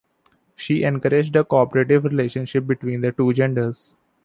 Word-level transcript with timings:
She 0.55 0.81
encouraged 0.83 1.35
a 1.35 1.43
cooperative 1.43 2.05
relationship 2.05 2.65
between 2.65 3.01
the 3.01 3.11
two 3.11 3.33
genders. 3.33 3.95